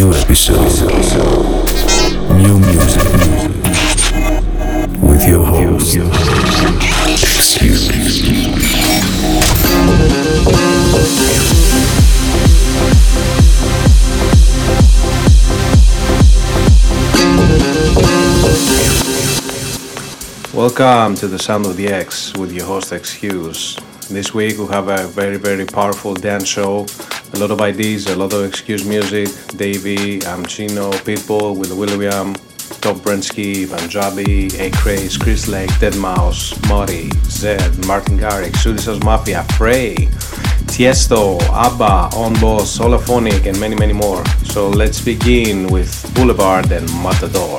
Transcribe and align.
new 0.00 0.14
episode. 0.14 0.64
New 2.38 2.58
music. 2.58 3.04
With 5.02 5.28
your 5.28 5.44
host, 5.44 5.94
Excuse. 7.36 7.90
Welcome 20.54 21.14
to 21.16 21.28
the 21.28 21.38
Sound 21.38 21.66
of 21.66 21.76
the 21.76 21.88
X 21.88 22.32
with 22.38 22.52
your 22.52 22.64
host 22.64 22.92
Hughes. 23.12 23.76
This 24.08 24.32
week 24.32 24.56
we 24.56 24.66
have 24.68 24.88
a 24.88 25.06
very 25.08 25.36
very 25.36 25.66
powerful 25.66 26.14
dance 26.14 26.48
show, 26.48 26.86
a 27.34 27.38
lot 27.38 27.50
of 27.50 27.60
IDs, 27.60 28.06
a 28.06 28.16
lot 28.16 28.32
of 28.32 28.44
excuse 28.44 28.84
music. 28.84 29.28
Dayvi, 29.56 30.20
Amchino, 30.20 30.92
Pitbull 31.04 31.56
with 31.56 31.72
William, 31.72 32.34
Top 32.80 32.96
Brensky, 32.98 33.68
Punjabi, 33.68 34.48
Acraze, 34.58 35.16
Chris 35.16 35.48
Lake, 35.48 35.70
Deadmau5, 35.80 36.68
Mori, 36.68 37.08
Zedd, 37.28 37.86
Martin 37.86 38.18
Garrix, 38.18 38.64
House 38.64 39.02
Mafia, 39.04 39.44
Frey, 39.56 39.94
Tiesto, 40.66 41.40
ABBA, 41.50 42.16
On 42.16 42.32
Boss, 42.40 42.78
Holophonic, 42.78 43.46
and 43.46 43.58
many 43.60 43.74
many 43.74 43.92
more. 43.92 44.24
So 44.44 44.68
let's 44.68 45.00
begin 45.00 45.68
with 45.68 45.90
Boulevard 46.14 46.70
and 46.72 46.86
Matador. 47.02 47.58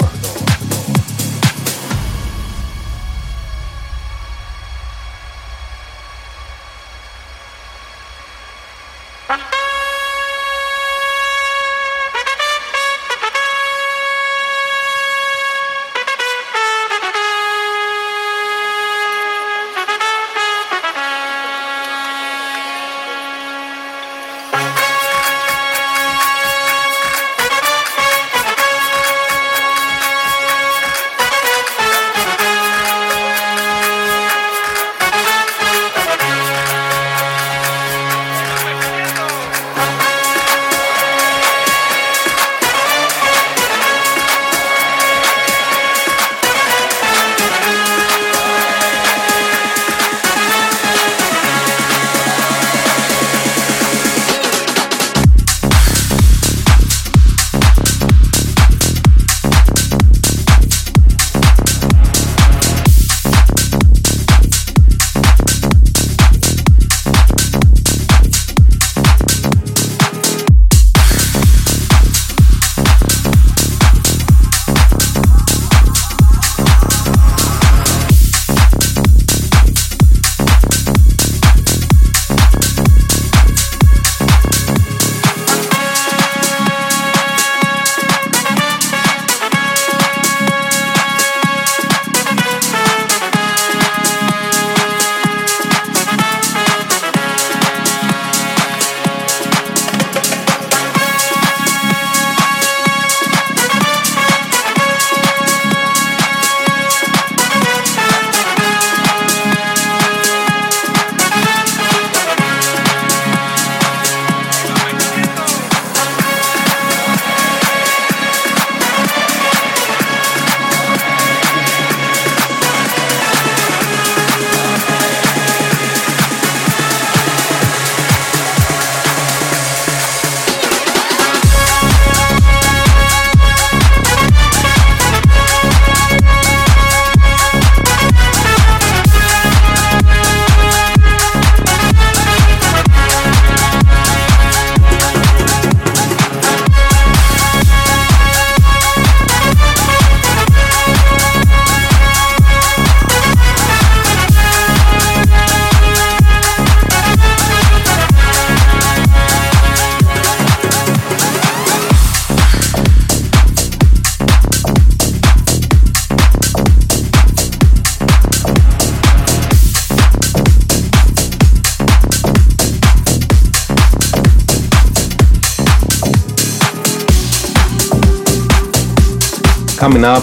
Coming 179.81 180.05
up, 180.05 180.21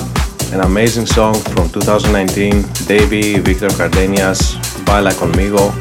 an 0.53 0.61
amazing 0.61 1.07
song 1.07 1.35
from 1.35 1.69
2019, 1.71 2.63
Dayvi, 2.87 3.41
Victor 3.41 3.69
Cardenas, 3.71 4.55
Baila 4.87 5.11
Conmigo. 5.11 5.75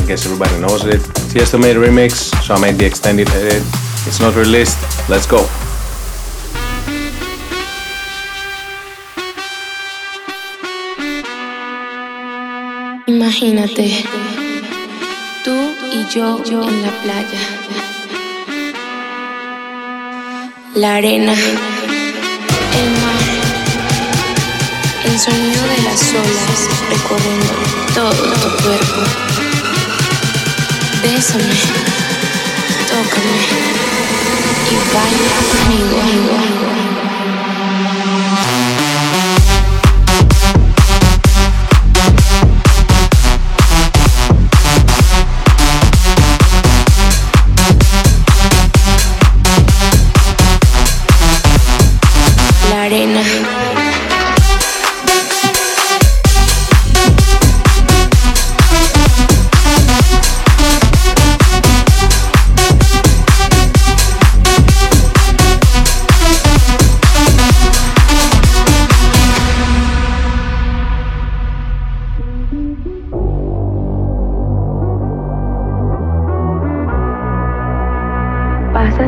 I 0.00 0.06
guess 0.06 0.24
everybody 0.24 0.58
knows 0.58 0.86
it. 0.86 1.02
Tiesto 1.28 1.60
made 1.60 1.76
a 1.76 1.78
remix, 1.78 2.32
so 2.42 2.54
I 2.54 2.58
made 2.58 2.76
the 2.76 2.86
extended 2.86 3.28
edit. 3.28 3.62
It's 4.06 4.18
not 4.18 4.34
released. 4.34 4.78
Let's 5.10 5.26
go. 5.26 5.46
Imagínate, 13.06 14.06
tú 15.44 15.54
y 15.92 16.06
yo, 16.14 16.42
yo 16.44 16.62
en 16.66 16.82
la 16.82 16.90
playa. 17.02 17.40
La 20.74 20.94
arena, 20.94 21.34
el 22.72 22.90
mar, 23.02 23.07
el 25.08 25.18
sonido 25.18 25.62
de 25.62 25.82
las 25.82 26.12
olas 26.12 26.68
recorriendo 26.90 27.52
todo 27.94 28.10
tu 28.10 28.62
cuerpo. 28.62 29.00
Bésame, 31.02 31.54
tócame 32.88 33.38
y 34.70 34.76
baila 34.94 35.38
conmigo. 35.50 36.87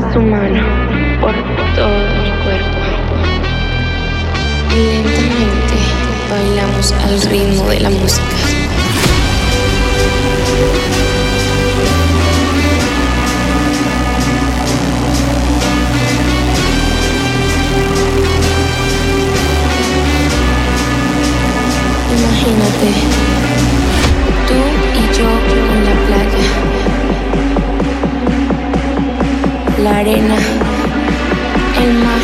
Pasa 0.01 0.15
su 0.15 0.23
mano 0.23 0.63
por 1.21 1.35
todo 1.75 1.99
mi 2.23 2.31
cuerpo. 2.43 2.79
Y 4.71 4.77
lentamente 4.77 5.77
bailamos 6.31 6.93
al 6.93 7.21
ritmo 7.31 7.69
de 7.69 7.81
la 7.81 7.91
música. 7.91 8.25
Imagínate, 22.17 23.30
La 29.83 29.99
arena, 29.99 30.37
el 31.83 31.95
mar, 31.95 32.21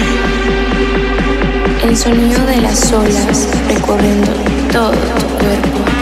el 1.84 1.96
sonido 1.96 2.44
de 2.44 2.60
las 2.60 2.92
olas 2.92 3.48
recorriendo 3.66 4.30
todo 4.70 4.90
tu 4.90 5.26
cuerpo. 5.38 5.95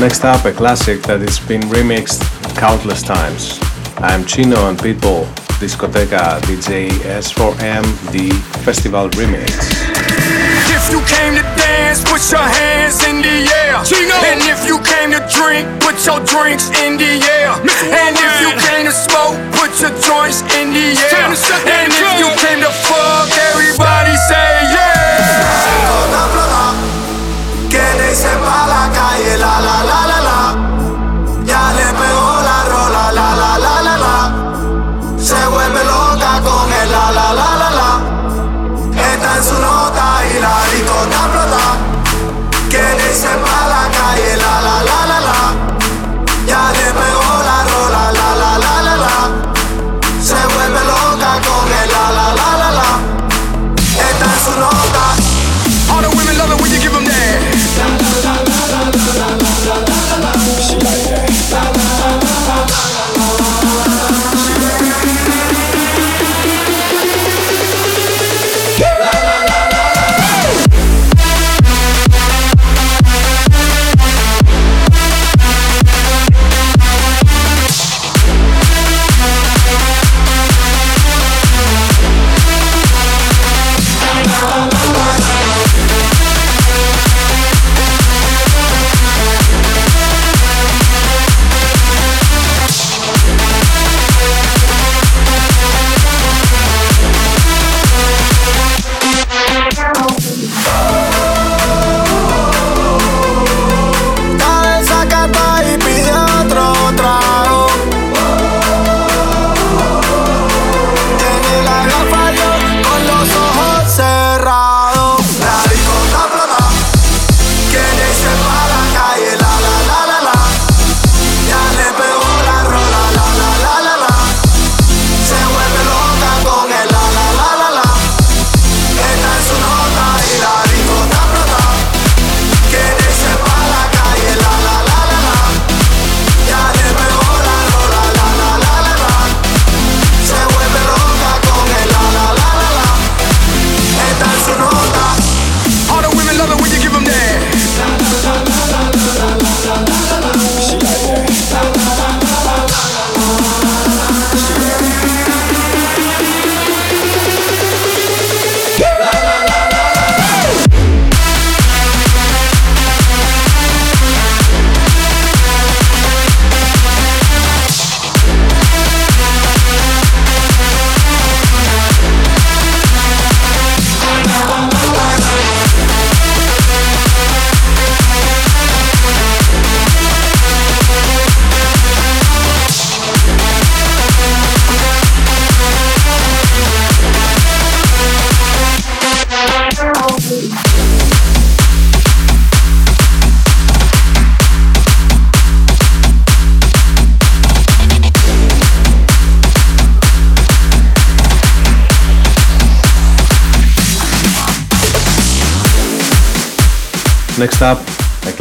Next 0.00 0.24
up, 0.24 0.44
a 0.44 0.50
classic 0.50 1.02
that 1.06 1.22
has 1.22 1.38
been 1.38 1.62
remixed 1.70 2.18
countless 2.58 3.00
times. 3.00 3.62
I'm 4.02 4.26
Chino 4.26 4.66
and 4.66 4.76
Pitbull, 4.76 5.22
Discoteca 5.62 6.42
DJ 6.50 6.90
S4M, 7.06 7.86
the 8.10 8.34
festival 8.66 9.08
remix. 9.14 9.54
If 10.74 10.90
you 10.90 10.98
came 11.06 11.38
to 11.38 11.46
dance, 11.54 12.02
put 12.02 12.18
your 12.26 12.42
hands 12.42 13.06
in 13.06 13.22
the 13.22 13.46
air. 13.46 13.78
Chino. 13.86 14.18
And 14.26 14.42
if 14.42 14.66
you 14.66 14.82
came 14.82 15.14
to 15.14 15.22
drink, 15.30 15.62
put 15.78 15.94
your 16.02 16.18
drinks 16.26 16.74
in 16.82 16.98
the 16.98 17.22
air. 17.30 17.54
And 17.94 18.18
if 18.18 18.34
you 18.42 18.50
came 18.66 18.90
to 18.90 18.92
smoke, 18.92 19.38
put 19.54 19.70
your 19.78 19.94
joints 20.02 20.42
in 20.58 20.74
the 20.74 20.98
air. 20.98 21.30
And 21.70 21.94
if 21.94 22.18
you 22.18 22.28
came 22.42 22.58
to 22.66 22.72
fuck, 22.82 23.30
everybody 23.54 24.18
say 24.26 24.74
yeah. 24.74 26.53
Que 27.74 27.80
le 27.98 28.12
hice 28.12 28.28
pa' 28.28 28.66
la 28.68 28.88
calle, 28.92 29.36
la 29.36 29.58
la 29.66 29.76
la 29.82 30.06
la 30.06 30.13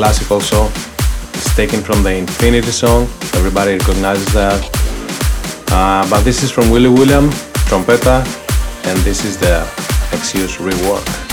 classic 0.03 0.29
also. 0.31 0.65
It's 1.33 1.55
taken 1.55 1.79
from 1.79 2.03
the 2.03 2.13
Infinity 2.13 2.72
song. 2.72 3.03
Everybody 3.39 3.77
recognizes 3.77 4.33
that. 4.33 4.62
Uh, 5.72 6.05
but 6.10 6.24
this 6.25 6.43
is 6.43 6.51
from 6.51 6.69
Willy 6.69 6.89
William, 6.89 7.29
Trompeta, 7.69 8.17
and 8.83 9.00
this 9.07 9.24
is 9.24 9.38
the 9.38 9.62
Excuse 10.12 10.57
rework. 10.57 11.33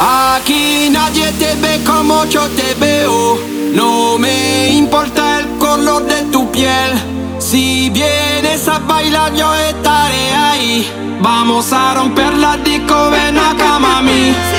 Aquí 0.00 0.88
nadie 0.90 1.32
te 1.32 1.54
ve 1.56 1.82
como 1.84 2.24
yo 2.26 2.48
te 2.50 2.74
veo. 2.74 3.38
No 3.74 4.16
me 4.18 4.68
importa 4.70 5.40
el 5.40 5.58
color 5.58 6.04
de 6.06 6.22
tu 6.30 6.50
piel. 6.52 6.92
Si 7.38 7.90
vienes 7.90 8.68
a 8.68 8.78
bailar, 8.78 9.34
yo 9.34 9.52
estaré 9.54 10.34
ahí. 10.34 11.18
Vamos 11.20 11.72
a 11.72 11.94
romper 11.94 12.32
la 12.34 12.56
disco, 12.58 13.10
ven 13.10 13.38
acá, 13.38 13.78
mami. 13.78 14.57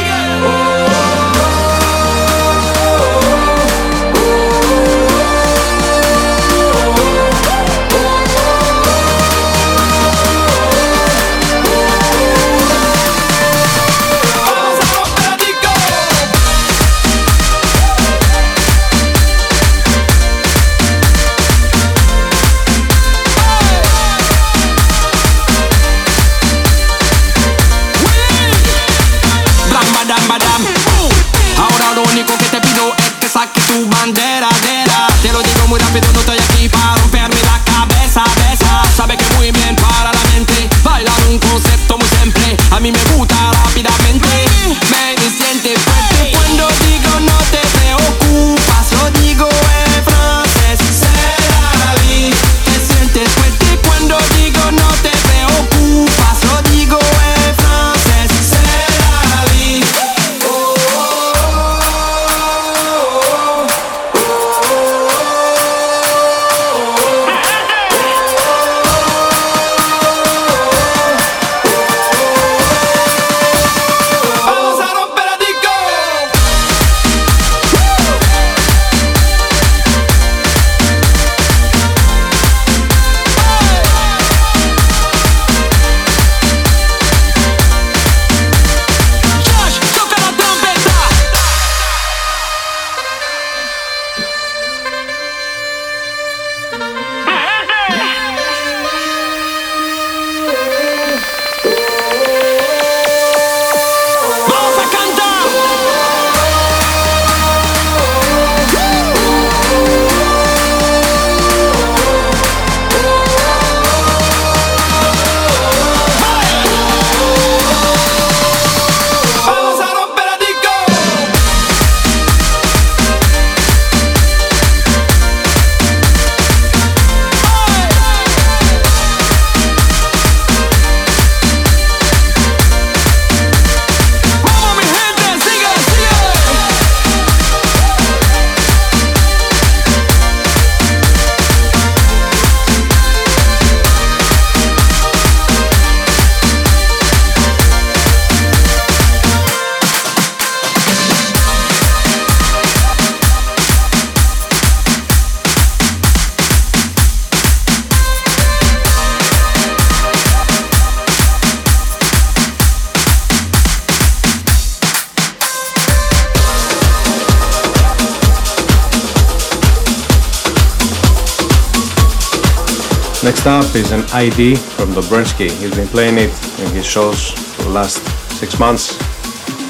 ID 174.19 174.57
from 174.57 174.89
Dobrzynski. 174.89 175.49
He's 175.49 175.73
been 175.73 175.88
playing 175.88 176.17
it 176.17 176.31
in 176.59 176.69
his 176.73 176.85
shows 176.85 177.31
for 177.55 177.63
the 177.63 177.69
last 177.69 178.03
six 178.38 178.59
months. 178.59 178.97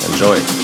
Enjoy. 0.09 0.58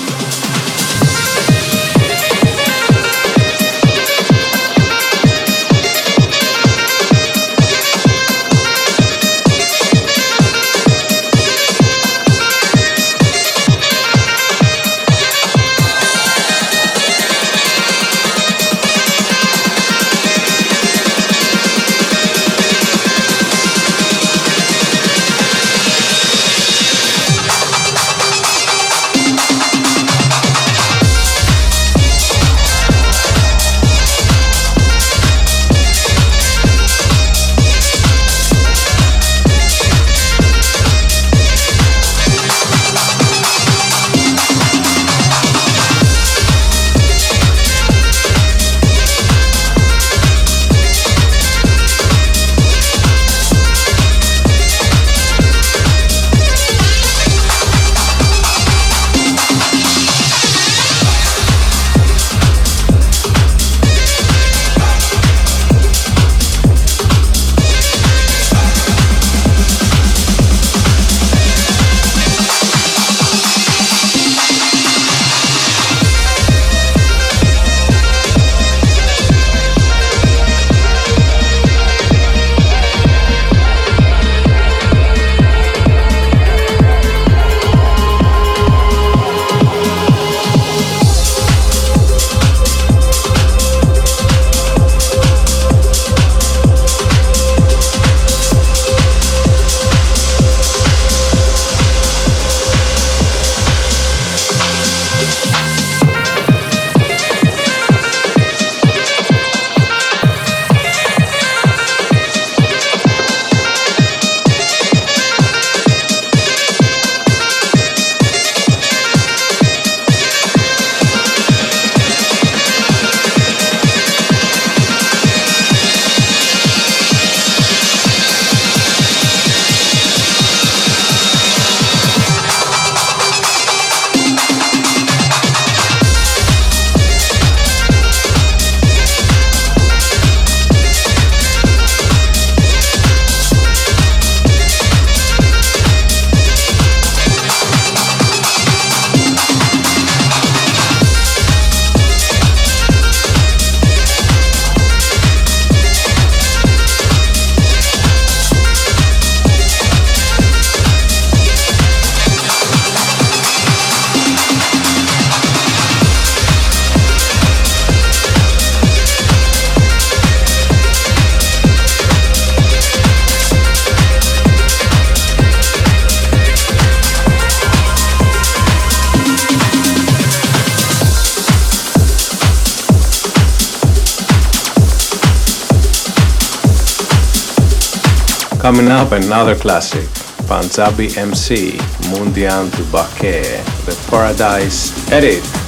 Coming 188.66 188.88
up, 188.88 189.12
another 189.12 189.54
classic. 189.54 190.08
Punjabi 190.48 191.16
MC, 191.16 191.78
Mundian 192.10 192.68
to 192.74 192.82
Baké, 192.90 193.62
the 193.86 193.94
Paradise 194.10 194.90
Edit. 195.12 195.65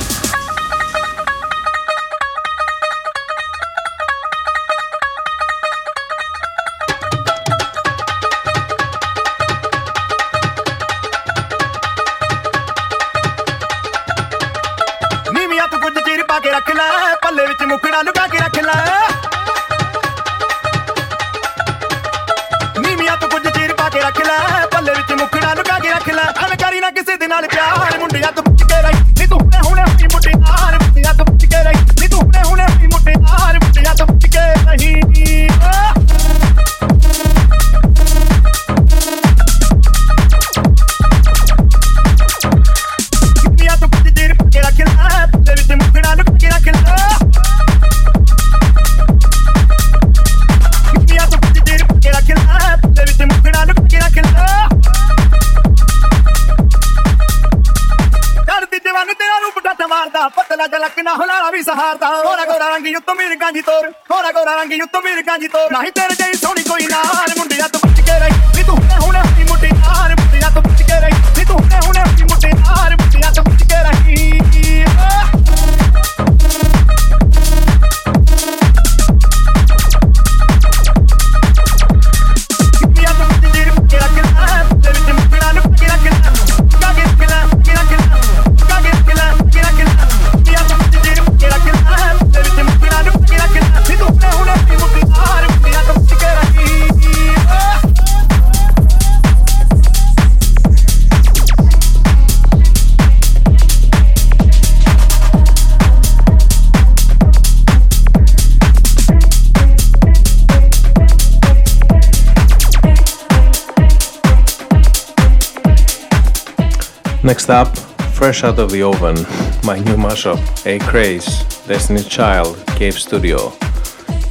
Next 117.29 117.51
up, 117.51 117.77
fresh 118.17 118.43
out 118.43 118.59
of 118.59 118.71
the 118.71 118.83
oven, 118.83 119.17
my 119.63 119.79
new 119.79 119.97
mashup, 119.97 120.41
Acraze, 120.65 121.45
Destiny 121.67 122.03
Child, 122.03 122.57
Cave 122.69 122.95
Studio. 122.95 123.53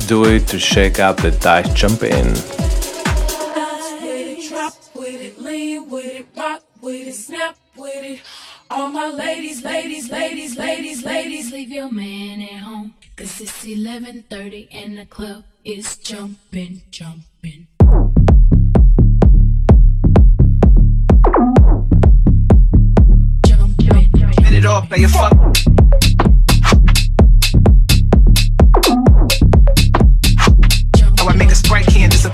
Do 0.08 0.26
it 0.26 0.48
to 0.48 0.58
shake 0.58 0.98
out 0.98 1.18
the 1.18 1.30
dice 1.30 1.72
jump 1.76 2.02
in. 2.02 2.26
All 8.72 8.90
my 8.90 9.10
ladies, 9.10 9.64
ladies, 9.64 10.10
ladies, 10.10 10.58
ladies, 10.58 11.06
ladies, 11.06 11.52
leave 11.52 11.70
your 11.70 11.92
man 11.92 12.42
at 12.42 12.62
home. 12.64 12.96
Cause 13.16 13.40
it's 13.40 13.64
11.30 13.64 14.70
and 14.72 14.98
the 14.98 15.06
club 15.06 15.44
is 15.64 15.98
jumping, 15.98 16.82
jumping. 16.90 17.68
It 24.58 24.66
off, 24.66 24.90
fuck. 25.08 25.34
How 30.98 31.28
I 31.28 31.36
make 31.36 31.52
a 31.52 31.56
sprite 31.56 31.86
can 31.88 32.10
just 32.10 32.26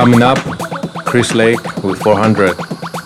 Coming 0.00 0.22
up, 0.22 0.38
Chris 1.04 1.34
Lake 1.34 1.60
with 1.82 2.02
400. 2.02 2.56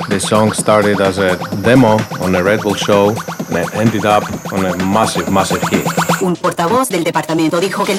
The 0.08 0.20
song 0.20 0.52
started 0.52 1.00
as 1.00 1.18
a 1.18 1.36
demo 1.60 1.98
on 2.20 2.36
a 2.36 2.40
Red 2.40 2.62
Bull 2.62 2.76
show 2.76 3.08
and 3.50 3.68
ended 3.74 4.06
up 4.06 4.22
on 4.52 4.64
a 4.64 4.76
massive, 4.76 5.28
massive 5.28 5.60
hit. 5.72 5.84
Un 6.22 6.36
portavoz 6.36 6.90
del 6.90 7.02
departamento 7.02 7.58
dijo 7.58 7.82
que 7.82 7.94
el 7.94 7.98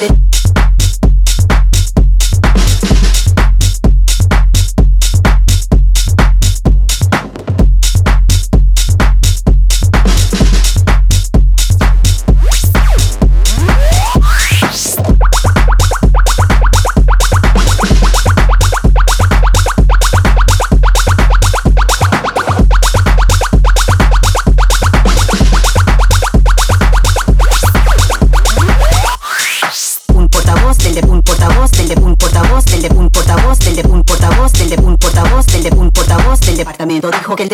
Un 37.45 37.51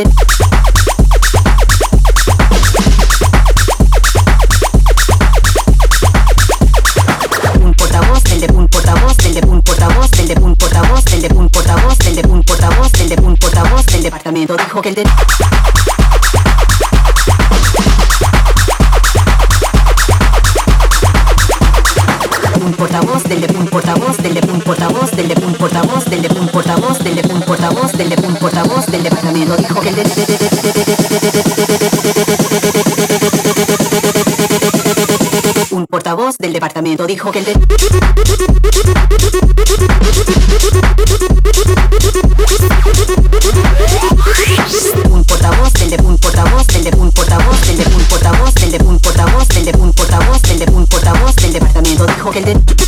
portavoz 7.75 8.23
del 8.23 8.39
de 8.39 8.53
un 8.53 8.69
portavoz 8.69 9.17
del 9.17 9.33
de 9.33 9.41
un 9.45 9.61
portavoz 9.61 10.11
del 10.11 10.27
de 10.29 10.35
un 10.39 10.55
portavoz 10.55 11.03
del 11.03 11.21
de 11.21 11.27
un 11.35 11.49
portavoz 11.49 11.97
del 11.97 12.15
de 12.15 12.21
un 12.29 12.41
portavoz 12.41 12.91
del 12.93 13.09
de 13.09 13.21
un 13.21 13.35
portavoz 13.35 13.85
del 13.87 14.03
departamento 14.03 14.55
dijo 14.55 14.81
que 14.81 14.89
el 14.89 14.95
de 14.95 15.03
un 22.63 22.71
portavoz 22.73 23.23
del 23.23 23.41
de 23.41 23.53
un 23.57 23.67
portavoz 23.67 24.17
del 24.17 24.33
de 24.35 24.51
un 24.51 24.61
portavoz 24.61 25.11
del 25.11 25.27
de 25.27 25.45
un 25.45 25.53
portavoz 25.53 26.05
del 26.05 26.21
de 26.21 26.39
un 26.39 26.47
portavoz 26.47 27.00
del 28.01 28.09
de 28.09 28.27
un 28.27 28.35
portavoz 28.35 28.87
del 28.87 29.03
departamento 29.03 29.55
dijo 29.57 29.79
que 29.79 29.89
el 29.89 29.95
de 29.95 30.03
un 35.69 35.85
portavoz 35.85 36.35
del 36.39 36.53
departamento 36.53 37.05
dijo 37.05 37.31
que 37.31 37.39
el 37.39 37.45
de 37.45 37.53
un 45.11 45.23
portavoz 45.23 45.73
del 45.73 45.89
de 45.91 45.97
un 46.03 46.17
portavoz 46.17 46.67
del 46.67 46.83
de 46.83 46.97
un 46.97 47.11
portavoz 47.11 47.61
del 47.67 47.77
de 47.77 47.85
un 47.85 48.03
portavoz 48.07 48.55
del 48.55 48.71
de 48.71 48.83
un 48.83 48.97
portavoz 48.97 49.47
del 49.47 49.65
de 49.65 49.73
un 49.77 49.93
portavoz 49.93 50.41
del 50.41 50.59
de 50.59 50.71
un 50.71 50.87
portavoz 50.87 51.35
del 51.35 51.53
departamento 51.53 52.07
dijo 52.07 52.31
que 52.31 52.39
el 52.39 52.45
de 52.45 52.80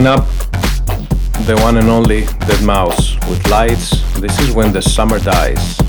Coming 0.00 0.18
up, 0.18 0.28
the 1.44 1.60
one 1.60 1.76
and 1.76 1.90
only 1.90 2.22
Deadmau5 2.22 3.28
with 3.28 3.46
lights. 3.50 4.00
This 4.18 4.38
is 4.40 4.50
when 4.50 4.72
the 4.72 4.80
summer 4.80 5.18
dies. 5.18 5.79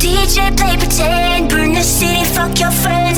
DJ, 0.00 0.56
play 0.56 0.78
pretend, 0.78 1.50
burn 1.50 1.74
the 1.74 1.82
city, 1.82 2.24
fuck 2.24 2.58
your 2.58 2.70
friends 2.70 3.09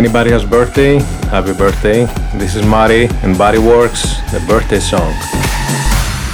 anybody 0.00 0.30
has 0.30 0.46
birthday, 0.46 0.96
happy 1.28 1.52
birthday. 1.52 2.06
This 2.40 2.56
is 2.56 2.64
Mari 2.64 3.04
and 3.22 3.36
Body 3.36 3.58
Works, 3.58 4.16
the 4.32 4.40
birthday 4.48 4.80
song. 4.80 5.12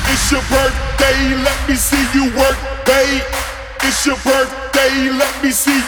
It's 0.07 0.31
your 0.31 0.45
birthday, 0.47 1.35
let 1.43 1.59
me 1.69 1.75
see 1.75 1.99
you 2.15 2.31
work, 2.39 2.55
babe. 2.87 3.27
It's 3.83 4.07
your 4.07 4.15
birthday, 4.23 5.11
let 5.11 5.35
me 5.43 5.51
see 5.51 5.75
you. 5.75 5.86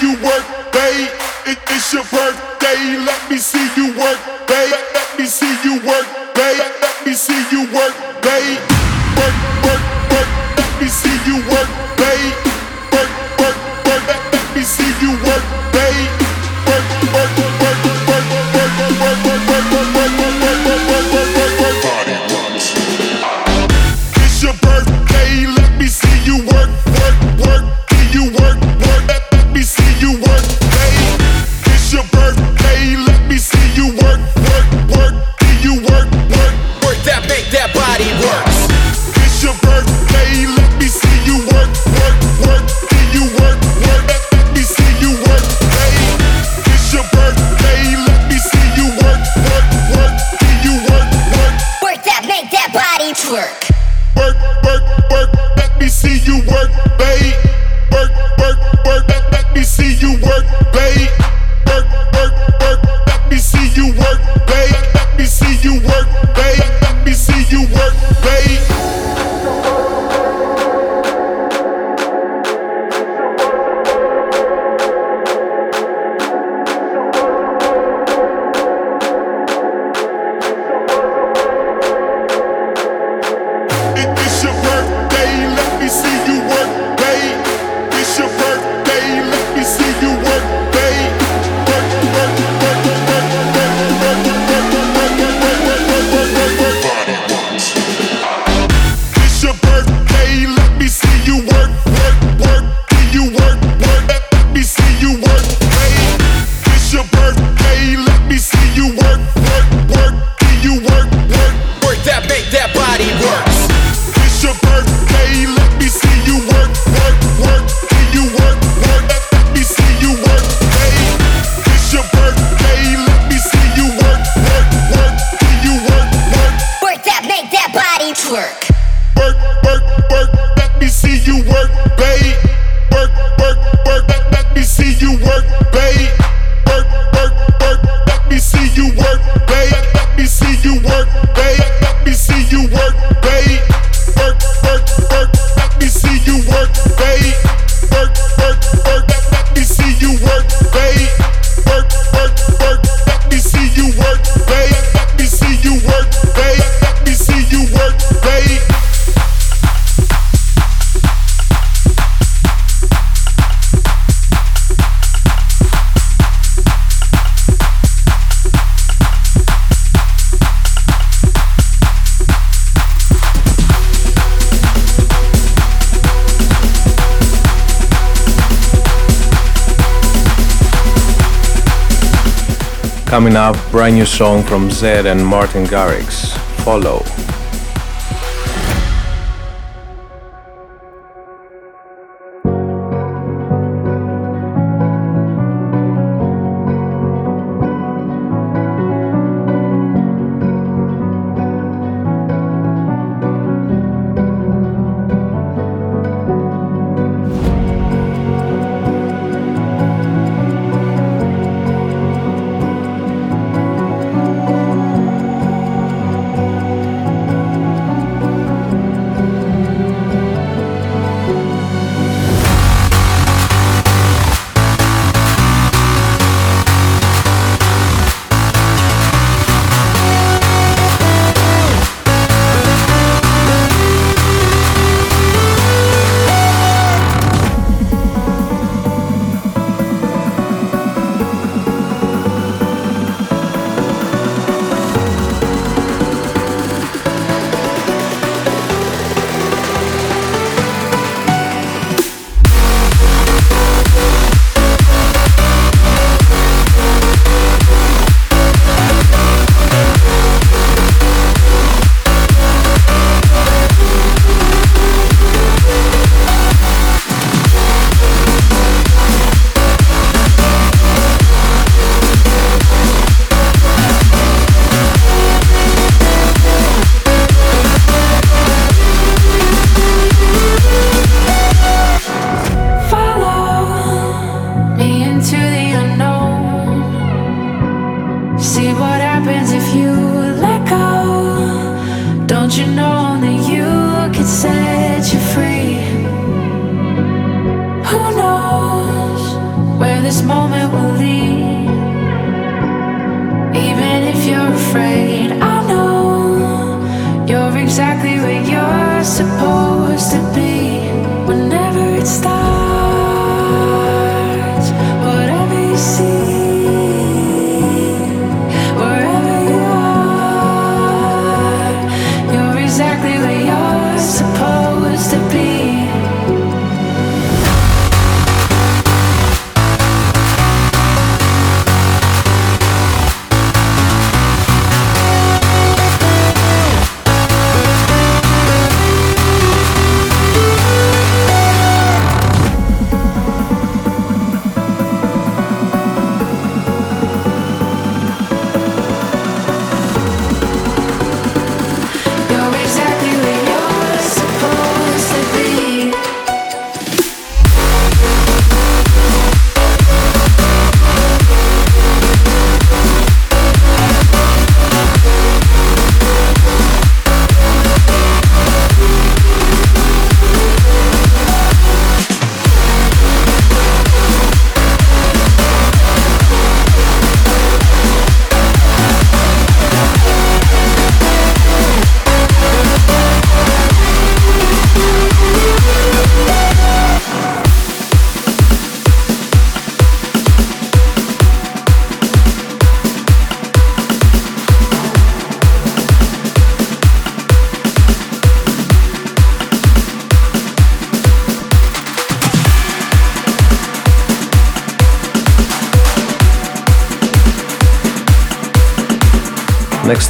Coming 183.18 183.34
up, 183.34 183.56
brand 183.72 183.96
new 183.96 184.06
song 184.06 184.44
from 184.44 184.68
Zedd 184.68 185.10
and 185.10 185.26
Martin 185.26 185.64
Garrix. 185.64 186.30
Follow. 186.62 187.17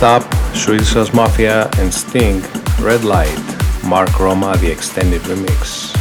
Next 0.00 0.24
up, 0.26 0.54
Swedish 0.54 0.92
House 0.94 1.12
Mafia 1.12 1.68
and 1.78 1.92
Sting, 1.92 2.40
Red 2.78 3.02
Light, 3.02 3.36
Mark 3.84 4.20
Roma, 4.20 4.56
the 4.58 4.70
extended 4.70 5.22
remix. 5.22 5.92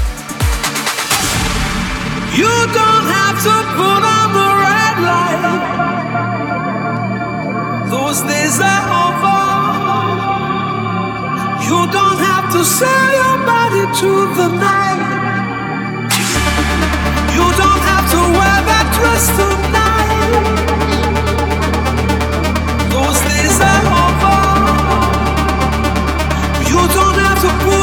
You 2.37 2.45
don't 2.77 3.07
have 3.17 3.41
to 3.41 3.55
put 3.73 4.01
on 4.05 4.33
the 4.37 4.49
red 4.61 4.97
light. 5.01 5.41
Those 7.89 8.21
days 8.21 8.61
are 8.61 8.85
over. 9.01 9.41
You 11.65 11.89
don't 11.91 12.19
have 12.21 12.53
to 12.53 12.63
sell 12.63 13.09
your 13.17 13.37
body 13.49 13.81
to 14.01 14.09
the 14.37 14.47
night. 14.61 15.01
You 17.33 17.45
don't 17.57 17.83
have 17.89 18.05
to 18.13 18.19
wear 18.37 18.61
that 18.61 18.93
dress 18.93 19.25
tonight. 19.33 20.66
To 27.41 27.49
put 27.63 27.76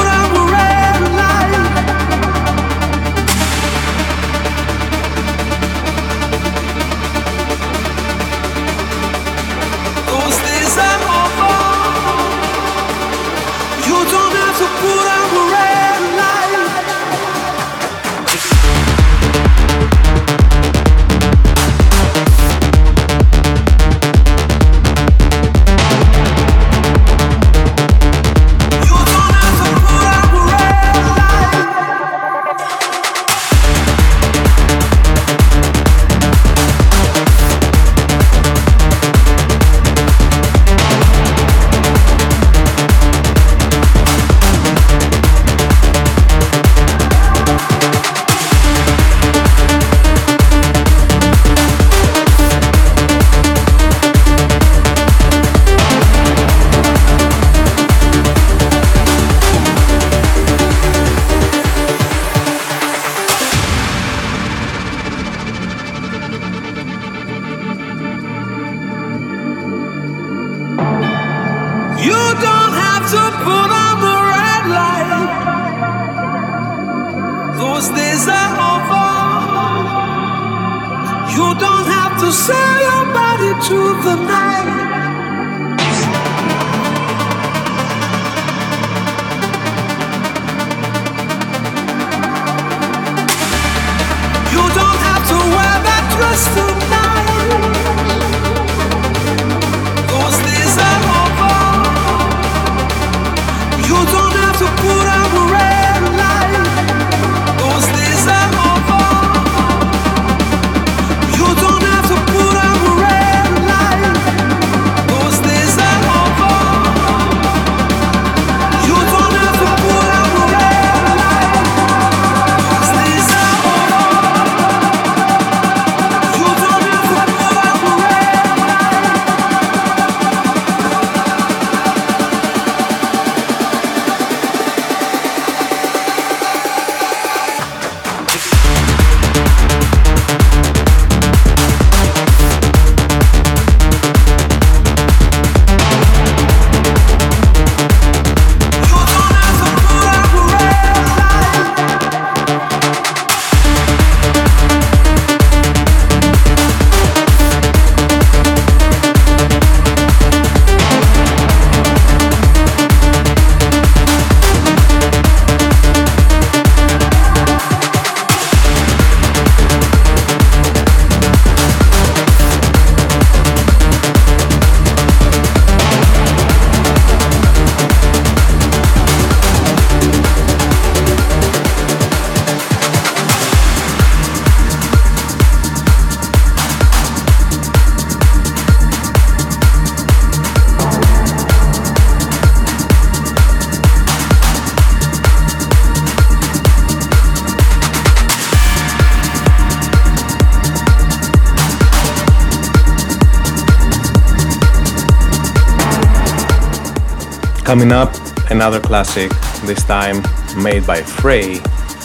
Coming 207.75 207.91
up, 207.91 208.15
another 208.53 208.79
classic, 208.79 209.33
this 209.65 209.83
time 209.83 210.23
made 210.57 210.87
by 210.87 211.03
Frey, 211.03 211.57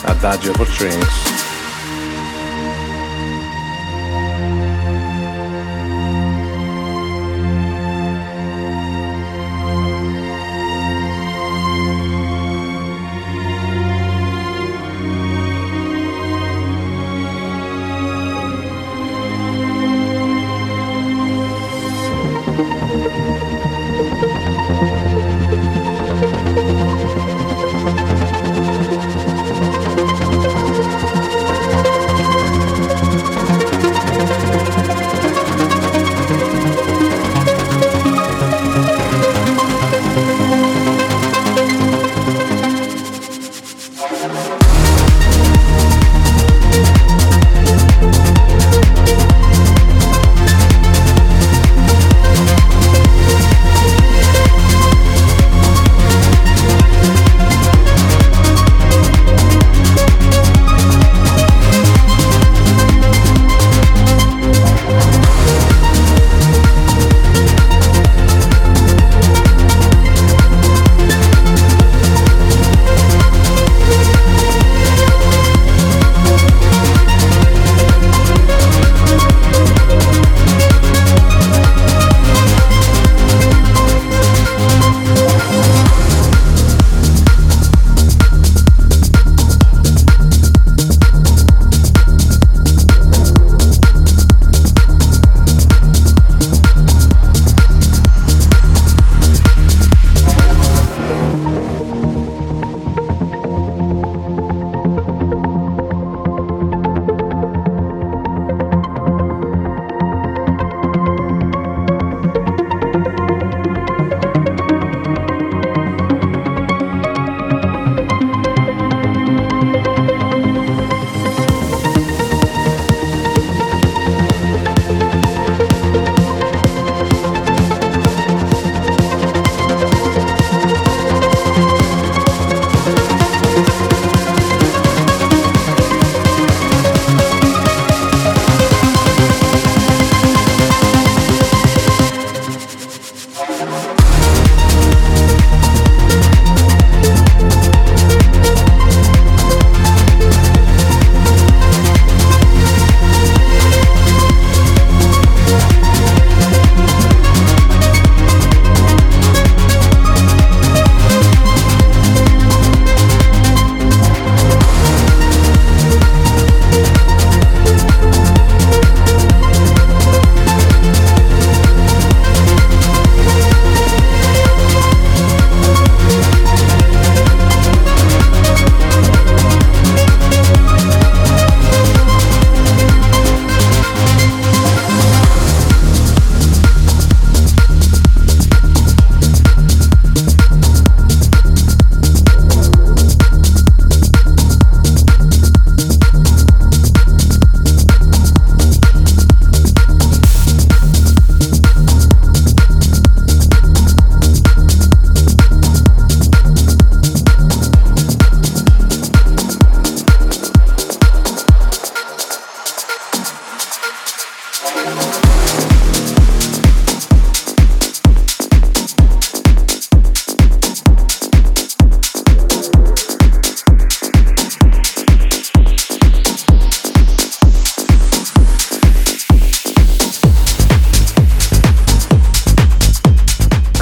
Adagio 0.04 0.52
for 0.54 0.66
Strings. 0.66 1.19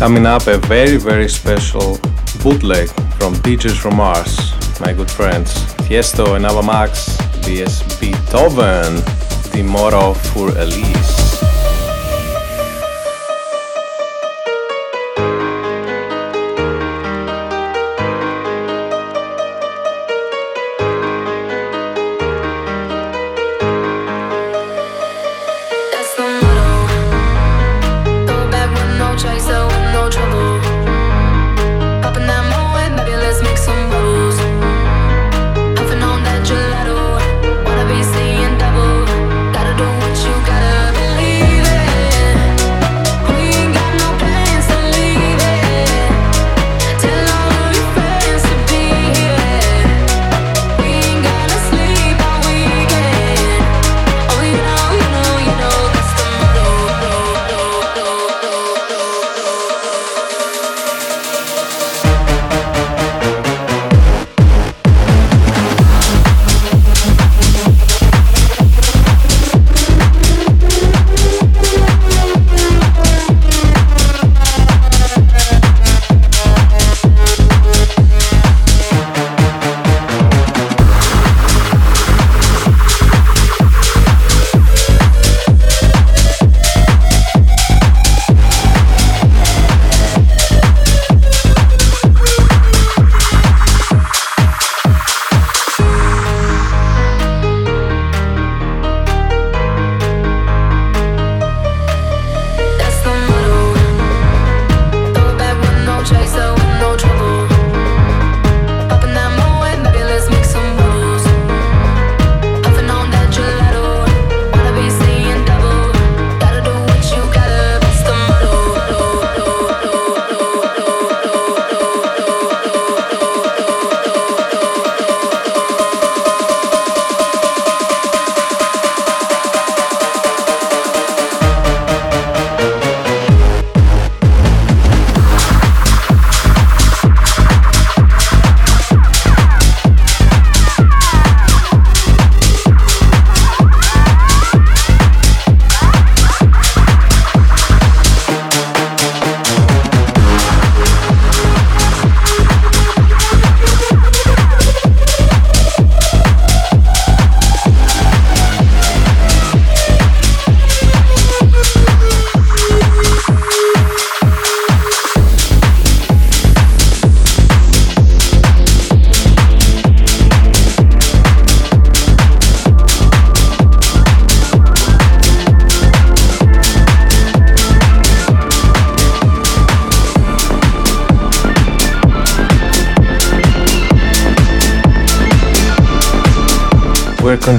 Coming 0.09 0.25
up, 0.25 0.47
a 0.47 0.57
very, 0.57 0.97
very 0.97 1.29
special 1.29 1.99
bootleg 2.43 2.89
from 3.19 3.35
DJs 3.45 3.77
from 3.77 3.97
Mars, 3.97 4.55
my 4.81 4.95
good 4.95 5.11
friends. 5.11 5.53
Tiesto 5.85 6.35
and 6.35 6.47
Ava 6.47 6.63
Max, 6.63 7.19
DS 7.43 7.83
Beethoven, 8.01 8.95
the 9.53 9.63
motto 9.63 10.15
for 10.15 10.49
Elise. 10.57 11.18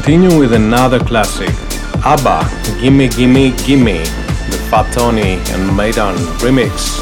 Continue 0.09 0.39
with 0.39 0.53
another 0.53 0.97
classic, 0.97 1.51
ABBA, 2.03 2.81
Gimme 2.81 3.09
Gimme 3.09 3.51
Gimme, 3.57 3.99
the 3.99 4.67
Fat 4.71 4.91
Tony 4.91 5.33
and 5.53 5.77
Maidan 5.77 6.15
remix. 6.41 6.98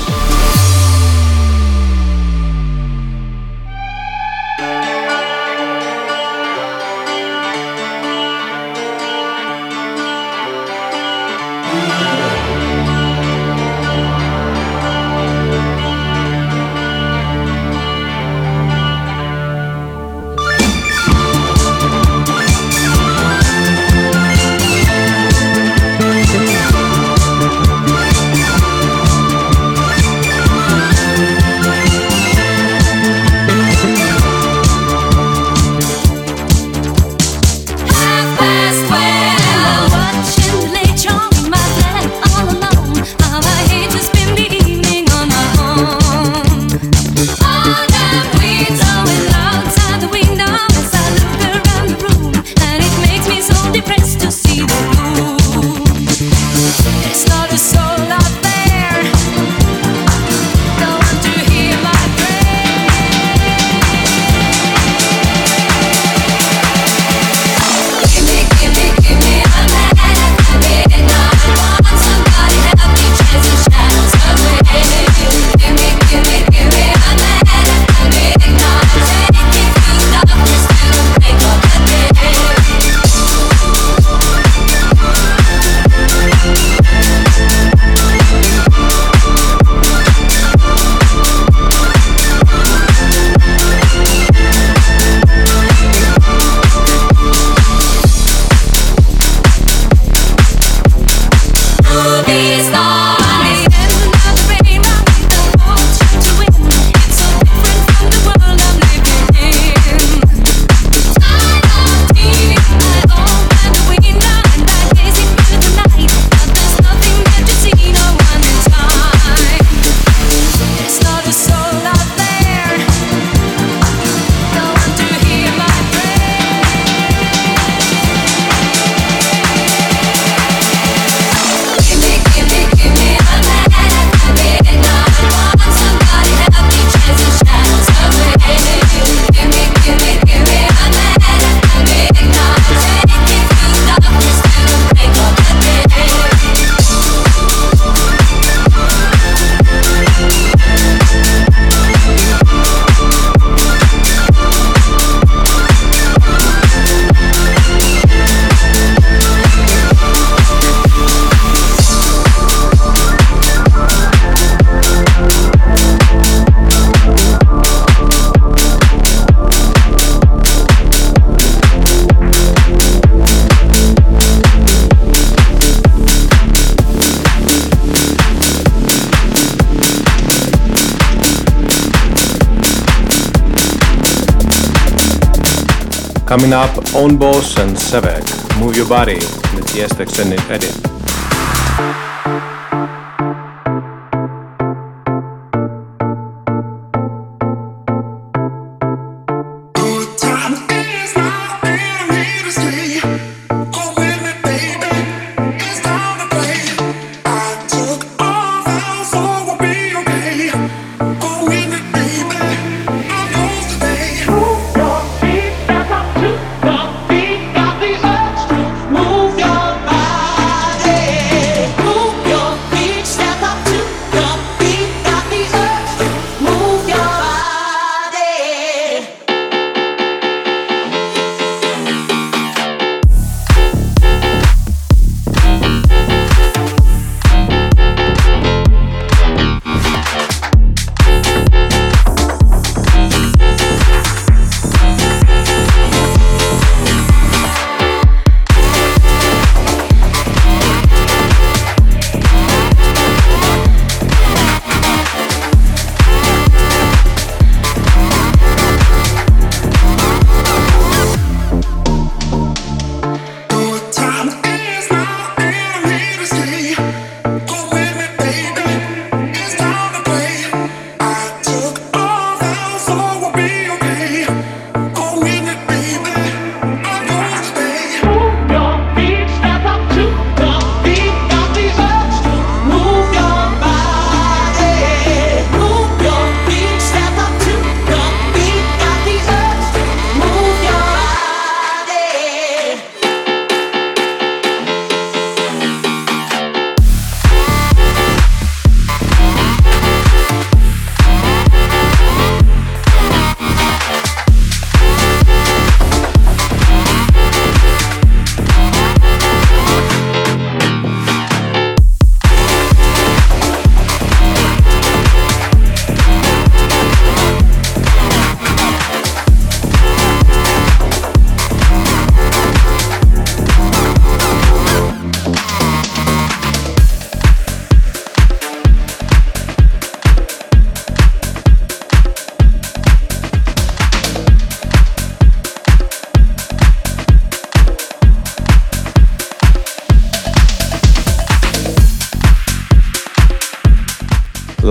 Coming 186.38 186.54
up, 186.54 186.70
Öwnboss 186.94 187.58
and 187.58 187.76
Sevek, 187.76 188.60
Move 188.60 188.76
Your 188.76 188.88
Body, 188.88 189.16
with 189.16 189.56
the 189.56 189.62
Tiesto 189.62 190.02
extended 190.02 190.40
edit. 190.52 190.87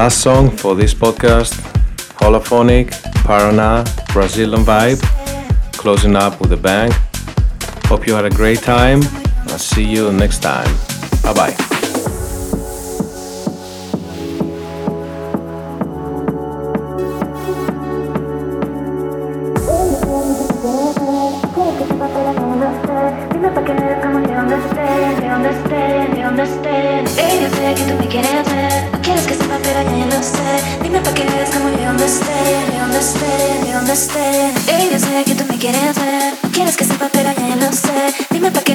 Last 0.07 0.23
song 0.23 0.51
for 0.57 0.77
this 0.77 0.95
podcast 0.95 1.53
Holophonic, 2.21 2.93
Parana, 3.25 3.85
Brazilian 4.13 4.65
vibe, 4.65 5.03
closing 5.73 6.15
up 6.15 6.41
with 6.41 6.53
a 6.53 6.57
bang. 6.57 6.93
Hope 7.87 8.07
you 8.07 8.15
had 8.15 8.25
a 8.25 8.31
great 8.31 8.61
time. 8.61 9.01
I'll 9.49 9.59
see 9.59 9.83
you 9.83 10.13
next 10.13 10.43
time. 10.43 10.73
Bye 11.25 11.35
bye. 11.35 11.66
me 32.97 33.03
esperen, 33.03 33.65
ni 33.65 33.73
donde 33.73 33.93
estén 33.93 34.55
Ella 34.69 34.99
sabe 34.99 35.25
que 35.25 35.35
tú 35.35 35.45
me 35.45 35.59
quieres 35.59 35.95
ver. 35.97 36.35
No 36.43 36.51
quieres 36.51 36.77
que 36.77 36.85
sepa, 36.85 37.09
pero 37.13 37.31
ya, 37.33 37.49
ya 37.49 37.57
lo 37.57 37.73
sé. 37.73 38.15
Dime 38.31 38.51
pa' 38.51 38.63
qué 38.63 38.75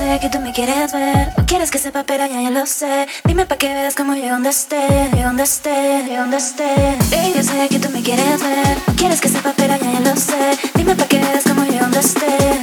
sé 0.00 0.18
que 0.18 0.30
tú 0.30 0.38
me 0.40 0.52
quieres 0.52 0.92
ver. 0.92 1.32
No 1.36 1.44
quieres 1.44 1.70
que 1.70 1.78
sepa, 1.78 2.04
pero 2.04 2.24
ya, 2.26 2.40
ya 2.40 2.50
lo 2.50 2.64
sé. 2.64 3.06
Dime 3.24 3.44
pa' 3.44 3.56
que 3.56 3.68
veas 3.68 3.94
cómo 3.94 4.14
llego 4.14 4.30
donde 4.30 4.48
esté, 4.48 4.80
llego 5.12 5.28
donde 5.28 5.42
esté, 5.42 6.04
llego 6.04 6.22
donde 6.22 6.38
esté. 6.38 6.70
Baby, 7.10 7.32
yo 7.36 7.42
sé 7.42 7.68
que 7.68 7.78
tú 7.78 7.90
me 7.90 8.02
quieres 8.02 8.40
ver. 8.42 8.76
No 8.86 8.94
quieres 8.96 9.20
que 9.20 9.28
sepa, 9.28 9.52
pero 9.56 9.76
ya, 9.76 9.92
ya 9.92 10.00
lo 10.00 10.16
sé. 10.16 10.58
Dime 10.74 10.94
pa' 10.96 11.06
que 11.06 11.18
veas 11.18 11.44
cómo 11.44 11.64
llego 11.64 11.84
donde 11.84 12.00
esté. 12.00 12.59